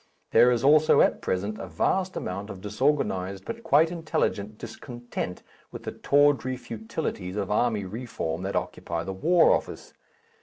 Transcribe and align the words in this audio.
There 0.31 0.49
is 0.49 0.63
also 0.63 0.99
at 1.01 1.21
present 1.21 1.59
a 1.59 1.67
vast 1.67 2.15
amount 2.17 2.49
of 2.49 2.59
disorganized 2.59 3.45
but 3.45 3.61
quite 3.61 3.91
intelligent 3.91 4.57
discontent 4.57 5.43
with 5.71 5.83
the 5.83 5.91
tawdry 5.91 6.57
futilities 6.57 7.35
of 7.35 7.51
army 7.51 7.85
reform 7.85 8.41
that 8.41 8.55
occupy 8.55 9.03
the 9.03 9.13
War 9.13 9.51
Office. 9.51 9.93